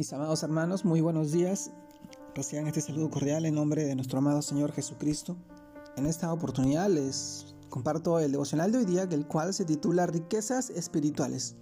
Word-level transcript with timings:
Mis 0.00 0.14
amados 0.14 0.42
hermanos, 0.42 0.86
muy 0.86 1.02
buenos 1.02 1.30
días. 1.30 1.72
Reciban 2.34 2.66
este 2.66 2.80
saludo 2.80 3.10
cordial 3.10 3.44
en 3.44 3.54
nombre 3.54 3.84
de 3.84 3.94
nuestro 3.94 4.16
amado 4.16 4.40
Señor 4.40 4.72
Jesucristo. 4.72 5.36
En 5.98 6.06
esta 6.06 6.32
oportunidad 6.32 6.88
les 6.88 7.54
comparto 7.68 8.18
el 8.18 8.32
devocional 8.32 8.72
de 8.72 8.78
hoy 8.78 8.86
día, 8.86 9.02
el 9.02 9.26
cual 9.26 9.52
se 9.52 9.66
titula 9.66 10.06
Riquezas 10.06 10.70
Espirituales. 10.70 11.54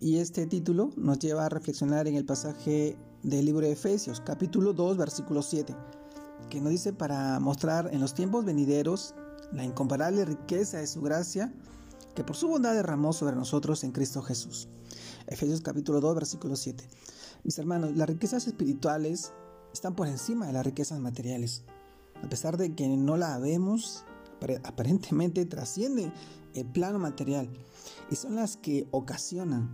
Y 0.00 0.18
este 0.18 0.46
título 0.46 0.90
nos 0.98 1.18
lleva 1.18 1.46
a 1.46 1.48
reflexionar 1.48 2.06
en 2.08 2.16
el 2.16 2.26
pasaje 2.26 2.94
del 3.22 3.46
libro 3.46 3.64
de 3.64 3.72
Efesios, 3.72 4.20
capítulo 4.20 4.74
2, 4.74 4.98
versículo 4.98 5.40
7, 5.40 5.74
que 6.50 6.60
nos 6.60 6.72
dice 6.72 6.92
para 6.92 7.40
mostrar 7.40 7.88
en 7.90 8.02
los 8.02 8.12
tiempos 8.12 8.44
venideros 8.44 9.14
la 9.50 9.64
incomparable 9.64 10.26
riqueza 10.26 10.76
de 10.76 10.86
su 10.86 11.00
gracia 11.00 11.50
que 12.14 12.24
por 12.24 12.36
su 12.36 12.48
bondad 12.48 12.74
derramó 12.74 13.12
sobre 13.12 13.36
nosotros 13.36 13.84
en 13.84 13.92
Cristo 13.92 14.22
Jesús. 14.22 14.68
Efesios 15.26 15.60
capítulo 15.60 16.00
2, 16.00 16.14
versículo 16.14 16.56
7. 16.56 16.86
Mis 17.42 17.58
hermanos, 17.58 17.96
las 17.96 18.08
riquezas 18.08 18.46
espirituales 18.46 19.32
están 19.72 19.94
por 19.94 20.06
encima 20.06 20.46
de 20.46 20.52
las 20.52 20.64
riquezas 20.64 21.00
materiales. 21.00 21.62
A 22.22 22.28
pesar 22.28 22.56
de 22.56 22.74
que 22.74 22.88
no 22.88 23.16
la 23.16 23.38
vemos, 23.38 24.04
aparentemente 24.62 25.44
trascienden 25.46 26.12
el 26.54 26.66
plano 26.66 26.98
material 26.98 27.48
y 28.10 28.16
son 28.16 28.36
las 28.36 28.56
que 28.56 28.86
ocasionan 28.92 29.70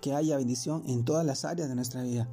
que 0.00 0.14
haya 0.14 0.36
bendición 0.36 0.82
en 0.86 1.04
todas 1.04 1.26
las 1.26 1.44
áreas 1.44 1.68
de 1.68 1.74
nuestra 1.74 2.02
vida. 2.02 2.28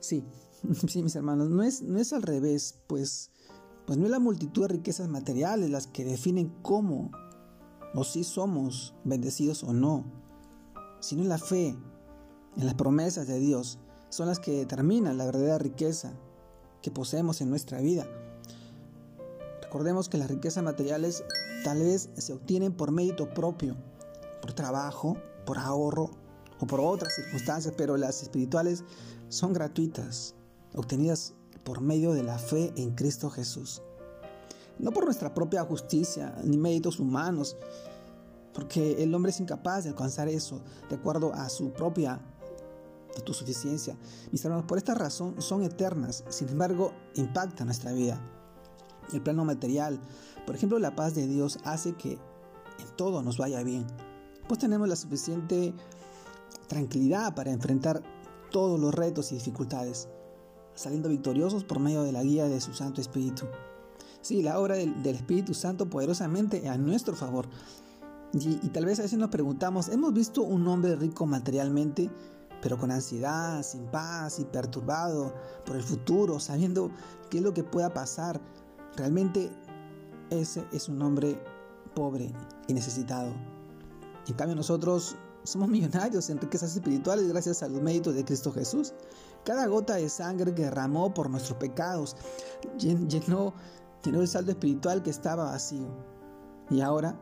Sí, 0.00 0.24
sí, 0.88 1.02
mis 1.02 1.16
hermanos, 1.16 1.48
no 1.48 1.62
es, 1.62 1.82
no 1.82 1.98
es 1.98 2.12
al 2.12 2.22
revés, 2.22 2.74
pues, 2.86 3.30
pues 3.86 3.98
no 3.98 4.04
es 4.04 4.10
la 4.10 4.18
multitud 4.18 4.62
de 4.62 4.68
riquezas 4.68 5.08
materiales 5.08 5.70
las 5.70 5.86
que 5.86 6.04
definen 6.04 6.52
cómo 6.62 7.10
o 7.94 8.04
si 8.04 8.24
somos 8.24 8.94
bendecidos 9.04 9.62
o 9.64 9.72
no, 9.72 10.04
sino 11.00 11.24
la 11.24 11.38
fe 11.38 11.76
en 12.56 12.66
las 12.66 12.74
promesas 12.74 13.26
de 13.26 13.38
Dios 13.38 13.78
son 14.08 14.28
las 14.28 14.38
que 14.38 14.52
determinan 14.52 15.18
la 15.18 15.24
verdadera 15.24 15.58
riqueza 15.58 16.12
que 16.82 16.90
poseemos 16.90 17.40
en 17.40 17.50
nuestra 17.50 17.80
vida. 17.80 18.06
Recordemos 19.62 20.08
que 20.08 20.18
las 20.18 20.28
riquezas 20.28 20.62
materiales 20.62 21.24
tal 21.64 21.80
vez 21.80 22.10
se 22.16 22.32
obtienen 22.32 22.72
por 22.72 22.90
mérito 22.90 23.32
propio, 23.32 23.76
por 24.42 24.52
trabajo, 24.52 25.16
por 25.46 25.58
ahorro 25.58 26.10
o 26.60 26.66
por 26.66 26.80
otras 26.80 27.14
circunstancias, 27.14 27.74
pero 27.76 27.96
las 27.96 28.22
espirituales 28.22 28.84
son 29.28 29.52
gratuitas, 29.52 30.34
obtenidas 30.74 31.34
por 31.64 31.80
medio 31.80 32.12
de 32.12 32.22
la 32.22 32.38
fe 32.38 32.72
en 32.76 32.94
Cristo 32.94 33.30
Jesús. 33.30 33.82
No 34.82 34.90
por 34.90 35.04
nuestra 35.04 35.32
propia 35.32 35.64
justicia 35.64 36.34
ni 36.42 36.58
méritos 36.58 36.98
humanos, 36.98 37.56
porque 38.52 39.02
el 39.02 39.14
hombre 39.14 39.30
es 39.30 39.38
incapaz 39.38 39.84
de 39.84 39.90
alcanzar 39.90 40.28
eso 40.28 40.60
de 40.90 40.96
acuerdo 40.96 41.32
a 41.32 41.48
su 41.48 41.72
propia 41.72 42.20
autosuficiencia. 43.16 43.96
Mis 44.32 44.44
hermanos, 44.44 44.66
por 44.66 44.78
esta 44.78 44.94
razón 44.94 45.40
son 45.40 45.62
eternas, 45.62 46.24
sin 46.30 46.48
embargo, 46.48 46.92
impactan 47.14 47.68
nuestra 47.68 47.92
vida. 47.92 48.20
El 49.12 49.22
plano 49.22 49.44
material, 49.44 50.00
por 50.46 50.56
ejemplo, 50.56 50.80
la 50.80 50.96
paz 50.96 51.14
de 51.14 51.28
Dios 51.28 51.60
hace 51.64 51.94
que 51.94 52.14
en 52.14 52.96
todo 52.96 53.22
nos 53.22 53.38
vaya 53.38 53.62
bien. 53.62 53.86
Pues 54.48 54.58
tenemos 54.58 54.88
la 54.88 54.96
suficiente 54.96 55.72
tranquilidad 56.66 57.36
para 57.36 57.52
enfrentar 57.52 58.02
todos 58.50 58.80
los 58.80 58.92
retos 58.92 59.30
y 59.30 59.36
dificultades, 59.36 60.08
saliendo 60.74 61.08
victoriosos 61.08 61.62
por 61.62 61.78
medio 61.78 62.02
de 62.02 62.10
la 62.10 62.24
guía 62.24 62.48
de 62.48 62.60
su 62.60 62.74
Santo 62.74 63.00
Espíritu. 63.00 63.46
Sí, 64.22 64.40
la 64.40 64.58
obra 64.58 64.76
del, 64.76 65.04
Espíritu 65.04 65.52
Santo 65.52 65.90
poderosamente 65.90 66.68
a 66.68 66.78
nuestro 66.78 67.14
favor 67.14 67.48
y, 68.32 68.56
tal 68.68 68.86
vez 68.86 68.98
a 68.98 69.02
veces 69.02 69.18
nos 69.18 69.28
preguntamos, 69.28 69.88
¿hemos 69.88 70.14
visto 70.14 70.42
un 70.42 70.66
hombre 70.66 70.96
rico 70.96 71.26
materialmente, 71.26 72.10
pero 72.62 72.78
con 72.78 72.90
ansiedad, 72.90 73.62
sin 73.62 73.84
paz 73.86 74.38
y 74.38 74.44
perturbado 74.44 75.34
por 75.66 75.76
el 75.76 75.82
futuro, 75.82 76.40
sabiendo 76.40 76.90
qué 77.28 77.38
es 77.38 77.44
lo 77.44 77.52
que 77.52 77.62
pueda 77.62 77.92
pasar? 77.92 78.40
Realmente 78.96 79.50
ese 80.30 80.64
es 80.72 80.88
un 80.88 81.02
hombre 81.02 81.38
pobre 81.94 82.32
y 82.68 82.72
necesitado. 82.72 83.34
En 84.26 84.34
cambio 84.34 84.56
nosotros 84.56 85.16
somos 85.42 85.68
millonarios 85.68 86.30
en 86.30 86.38
riquezas 86.38 86.74
espirituales 86.74 87.28
gracias 87.28 87.62
a 87.62 87.68
los 87.68 87.82
méritos 87.82 88.14
de 88.14 88.24
Cristo 88.24 88.50
Jesús. 88.50 88.94
Cada 89.44 89.66
gota 89.66 89.96
de 89.96 90.08
sangre 90.08 90.54
que 90.54 90.62
derramó 90.62 91.12
por 91.12 91.28
nuestros 91.28 91.58
pecados 91.58 92.16
llenó, 92.78 93.52
llenó 94.04 94.20
el 94.20 94.28
saldo 94.28 94.52
espiritual 94.52 95.02
que 95.02 95.10
estaba 95.10 95.44
vacío. 95.44 95.88
Y 96.70 96.80
ahora 96.80 97.18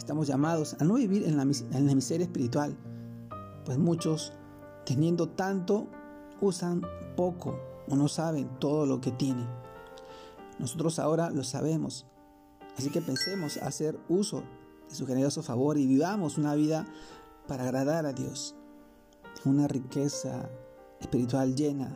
Estamos 0.00 0.26
llamados 0.26 0.76
a 0.80 0.84
no 0.84 0.94
vivir 0.94 1.24
en 1.24 1.36
la, 1.36 1.44
miseria 1.44 2.24
espiritual, 2.24 2.74
pues 3.66 3.76
muchos, 3.76 4.32
teniendo 4.86 5.28
tanto, 5.28 5.88
usan 6.40 6.80
poco 7.16 7.60
o 7.86 7.96
no 7.96 8.08
saben 8.08 8.48
todo 8.58 8.86
lo 8.86 9.02
que 9.02 9.10
tienen. 9.10 9.46
Nosotros 10.58 10.98
ahora 10.98 11.28
lo 11.28 11.44
sabemos, 11.44 12.06
así 12.78 12.88
que 12.88 13.02
pensemos 13.02 13.58
hacer 13.58 14.00
uso 14.08 14.42
de 14.88 14.94
su 14.94 15.06
generoso 15.06 15.42
favor 15.42 15.76
y 15.76 15.86
vivamos 15.86 16.38
una 16.38 16.54
vida 16.54 16.86
para 17.46 17.64
agradar 17.64 18.06
a 18.06 18.14
Dios, 18.14 18.56
una 19.44 19.68
riqueza 19.68 20.48
espiritual 20.98 21.54
llena, 21.54 21.94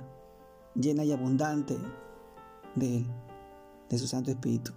llena 0.74 1.04
y 1.04 1.12
abundante 1.12 1.78
de 2.74 2.98
Él, 2.98 3.06
de 3.94 3.98
su 3.98 4.06
Santo 4.08 4.30
Espíritu. 4.30 4.72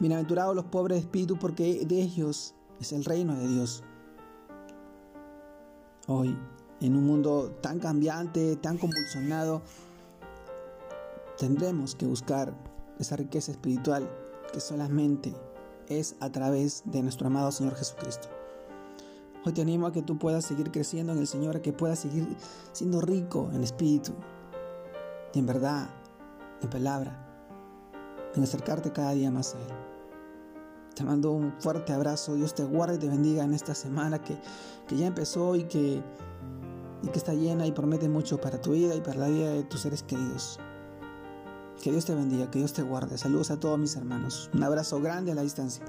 Bienaventurados 0.00 0.56
los 0.56 0.64
pobres 0.64 0.96
de 0.96 1.00
espíritu, 1.00 1.38
porque 1.38 1.84
de 1.84 2.00
ellos 2.00 2.54
es 2.80 2.92
el 2.92 3.04
reino 3.04 3.36
de 3.36 3.46
Dios. 3.46 3.82
Hoy, 6.06 6.36
en 6.80 6.96
un 6.96 7.04
mundo 7.06 7.50
tan 7.60 7.78
cambiante, 7.78 8.56
tan 8.56 8.78
convulsionado, 8.78 9.62
tendremos 11.38 11.94
que 11.94 12.06
buscar 12.06 12.54
esa 12.98 13.16
riqueza 13.16 13.52
espiritual 13.52 14.08
que 14.52 14.60
solamente 14.60 15.34
es 15.88 16.16
a 16.20 16.30
través 16.30 16.82
de 16.86 17.02
nuestro 17.02 17.26
amado 17.26 17.52
Señor 17.52 17.74
Jesucristo. 17.74 18.28
Hoy 19.44 19.52
te 19.52 19.60
animo 19.60 19.86
a 19.86 19.92
que 19.92 20.00
tú 20.00 20.16
puedas 20.16 20.46
seguir 20.46 20.70
creciendo 20.70 21.12
en 21.12 21.18
el 21.18 21.26
Señor, 21.26 21.56
a 21.56 21.62
que 21.62 21.74
puedas 21.74 21.98
seguir 21.98 22.26
siendo 22.72 23.02
rico 23.02 23.50
en 23.52 23.62
espíritu, 23.62 24.14
y 25.34 25.38
en 25.38 25.46
verdad, 25.46 25.90
en 26.62 26.70
palabra, 26.70 27.33
en 28.34 28.42
acercarte 28.42 28.92
cada 28.92 29.12
día 29.12 29.30
más 29.30 29.54
a 29.54 29.58
Él. 29.58 29.94
Te 30.94 31.04
mando 31.04 31.32
un 31.32 31.52
fuerte 31.58 31.92
abrazo. 31.92 32.34
Dios 32.34 32.54
te 32.54 32.64
guarde 32.64 32.96
y 32.96 32.98
te 32.98 33.08
bendiga 33.08 33.44
en 33.44 33.52
esta 33.52 33.74
semana 33.74 34.20
que, 34.20 34.38
ya 34.94 35.06
empezó 35.06 35.56
y 35.56 35.64
que, 35.64 36.02
y 37.02 37.08
que 37.08 37.18
está 37.18 37.34
llena 37.34 37.66
y 37.66 37.72
promete 37.72 38.08
mucho 38.08 38.40
para 38.40 38.60
tu 38.60 38.72
vida 38.72 38.94
y 38.94 39.00
para 39.00 39.18
la 39.20 39.28
vida 39.28 39.50
de 39.50 39.64
tus 39.64 39.80
seres 39.80 40.02
queridos. 40.02 40.60
Que 41.82 41.90
Dios 41.90 42.04
te 42.04 42.14
bendiga, 42.14 42.50
que 42.50 42.60
Dios 42.60 42.72
te 42.72 42.82
guarde. 42.82 43.18
Saludos 43.18 43.50
a 43.50 43.58
todos 43.58 43.78
mis 43.78 43.96
hermanos. 43.96 44.50
Un 44.54 44.62
abrazo 44.62 45.00
grande 45.00 45.32
a 45.32 45.34
la 45.34 45.42
distancia. 45.42 45.84